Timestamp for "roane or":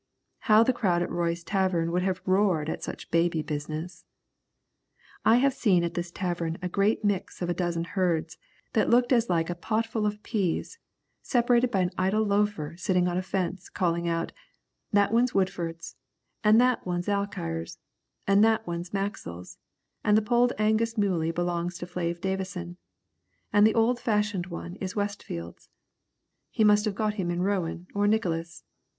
27.43-28.07